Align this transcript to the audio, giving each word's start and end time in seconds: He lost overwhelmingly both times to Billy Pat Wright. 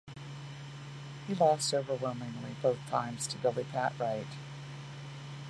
He 1.27 1.35
lost 1.35 1.75
overwhelmingly 1.75 2.55
both 2.63 2.79
times 2.89 3.27
to 3.27 3.37
Billy 3.37 3.65
Pat 3.71 3.93
Wright. 3.99 4.25